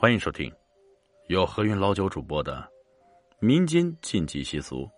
[0.00, 0.48] 欢迎收听
[1.26, 2.64] 由何云老九主播的
[3.40, 4.88] 民间禁忌习俗。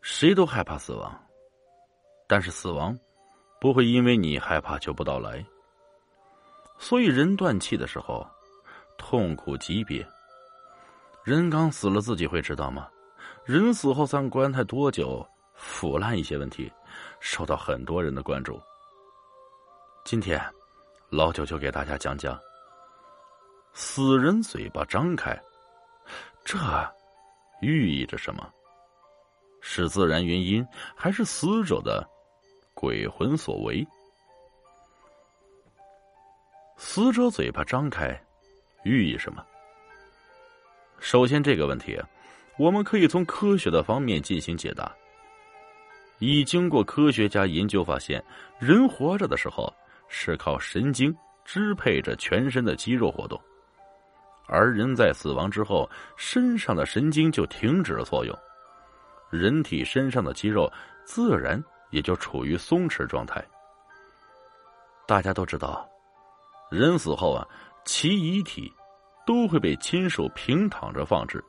[0.00, 1.14] 谁都害怕死亡，
[2.26, 2.98] 但是死亡
[3.60, 5.44] 不会因为你害怕就不到来。
[6.78, 8.26] 所以人断气的时候，
[8.96, 10.02] 痛苦级别。
[11.22, 12.88] 人刚死了，自己会知道吗？
[13.44, 15.22] 人死后咱棺材多久？
[15.52, 16.72] 腐烂一些问题，
[17.20, 18.58] 受到很多人的关注。
[20.02, 20.42] 今天，
[21.10, 22.40] 老九就给大家讲讲。
[23.76, 25.36] 死人嘴巴张开，
[26.44, 26.56] 这
[27.60, 28.48] 寓意着什么？
[29.60, 32.08] 是自然原因，还是死者的
[32.72, 33.84] 鬼魂所为？
[36.76, 38.16] 死者嘴巴张开，
[38.84, 39.44] 寓意什么？
[41.00, 42.00] 首先，这个问题，
[42.56, 44.94] 我们可以从科学的方面进行解答。
[46.20, 48.24] 已经过科学家研究发现，
[48.60, 49.72] 人活着的时候
[50.06, 51.12] 是靠神经
[51.44, 53.40] 支配着全身的肌肉活动。
[54.46, 58.38] 而人在死亡之后，身上的神经就停止了作用，
[59.30, 60.70] 人体身上的肌肉
[61.04, 63.42] 自然也就处于松弛状态。
[65.06, 65.88] 大家都知道，
[66.70, 67.46] 人死后啊，
[67.84, 68.72] 其遗体
[69.26, 71.42] 都会被亲属平躺着放置，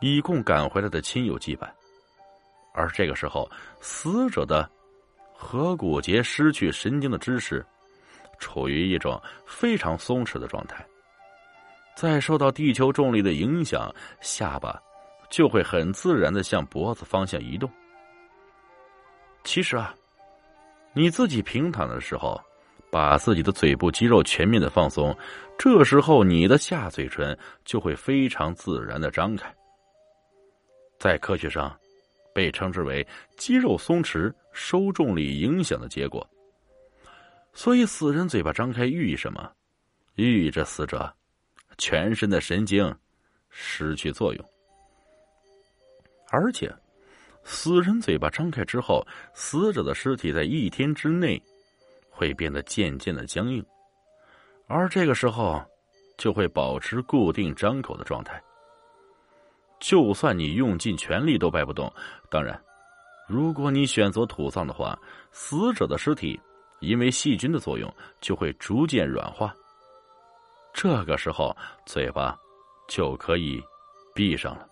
[0.00, 1.72] 以供赶回来的亲友祭拜。
[2.72, 3.48] 而这个时候，
[3.80, 4.68] 死者的
[5.36, 7.64] 颌骨节失去神经的知识，
[8.38, 10.84] 处于一种非常松弛的状态。
[11.96, 14.80] 再受到地球重力的影响，下巴
[15.30, 17.70] 就会很自然的向脖子方向移动。
[19.44, 19.94] 其实啊，
[20.92, 22.40] 你自己平躺的时候，
[22.90, 25.16] 把自己的嘴部肌肉全面的放松，
[25.58, 29.52] 这时候你的下嘴唇就会非常自然的张开。
[30.98, 31.76] 在科学上，
[32.34, 33.06] 被称之为
[33.36, 36.26] 肌肉松弛受重力影响的结果。
[37.52, 39.50] 所以，死人嘴巴张开寓意什么？
[40.14, 41.12] 寓意着死者。
[41.78, 42.94] 全身的神经
[43.50, 44.44] 失去作用，
[46.30, 46.72] 而且
[47.44, 51.40] 死人嘴巴张开之后，死者的尸体在一天之内
[52.10, 53.64] 会变得渐渐的僵硬，
[54.66, 55.64] 而这个时候
[56.16, 58.42] 就会保持固定张口的状态。
[59.80, 61.92] 就算你用尽全力都掰不动。
[62.30, 62.58] 当然，
[63.28, 64.98] 如果你选择土葬的话，
[65.30, 66.40] 死者的尸体
[66.80, 69.54] 因为细菌的作用就会逐渐软化。
[70.74, 72.36] 这个时候，嘴巴
[72.88, 73.62] 就可以
[74.12, 74.68] 闭上了。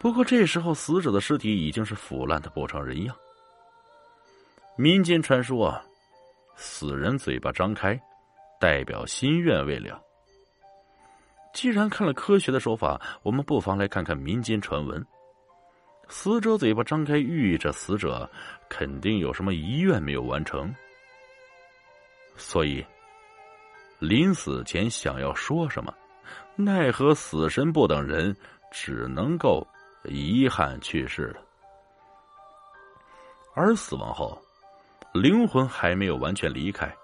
[0.00, 3.16] 不过这时候，死者的尸体已经是腐烂的不成人样。
[4.76, 5.80] 民间传说，
[6.56, 7.98] 死人嘴巴张开，
[8.60, 9.98] 代表心愿未了。
[11.54, 15.02] 既然看了科学的说法，我们不妨来看看民间传闻。
[16.08, 18.28] 死者嘴巴张开，寓意着死者
[18.68, 20.74] 肯定有什么遗愿没有完成，
[22.36, 22.84] 所以。
[23.98, 25.92] 临死前想要说什么，
[26.54, 28.36] 奈何死神不等人，
[28.70, 29.66] 只能够
[30.04, 31.40] 遗憾去世了。
[33.54, 34.38] 而死亡后，
[35.14, 36.94] 灵魂还没有完全离开，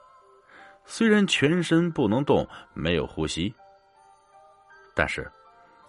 [0.85, 3.55] 虽然全身不能动，没有呼吸，
[4.95, 5.31] 但是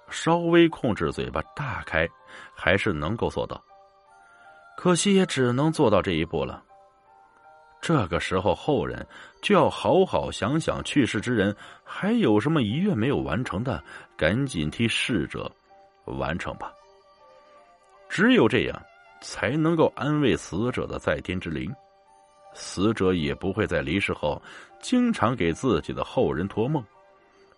[0.09, 2.07] 稍微控制嘴巴大开，
[2.55, 3.61] 还是能够做到。
[4.77, 6.63] 可惜也只能做到这一步了。
[7.83, 9.05] 这个时候，后人
[9.41, 13.83] 就要好好想想去世之人还有什么遗愿没有完成的，
[14.15, 15.51] 赶紧替逝者
[16.05, 16.71] 完成吧。
[18.07, 18.81] 只有这样，
[19.19, 21.69] 才能够安慰死者的在天之灵，
[22.53, 24.41] 死者也不会在离世后
[24.79, 26.81] 经常给自己的后人托梦，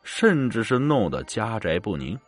[0.01, 2.19] 甚至是弄得家宅不宁。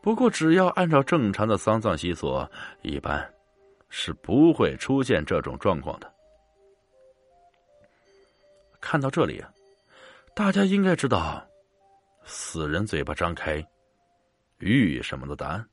[0.00, 2.42] 不过，只要按照正常的丧葬习俗，
[2.80, 3.30] 一般
[3.90, 6.10] 是不会出现这种状况的。
[8.88, 9.44] 看到这里，
[10.32, 11.44] 大家应该知道，
[12.24, 13.60] 死人嘴巴张开，
[14.58, 15.68] 玉什么的答案。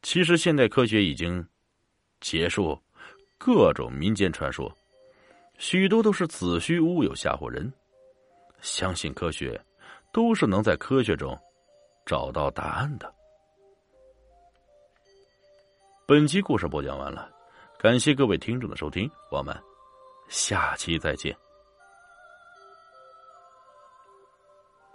[0.00, 1.46] 其实现代科学已经
[2.18, 2.82] 结束
[3.36, 4.74] 各种民间传说，
[5.58, 7.70] 许多都是子虚乌有吓唬人。
[8.62, 9.62] 相信科学，
[10.14, 11.38] 都是能在科学中
[12.06, 13.14] 找到答案的。
[16.06, 17.30] 本期故事播讲完了，
[17.78, 19.54] 感谢各位听众的收听，我们
[20.30, 21.36] 下期再见。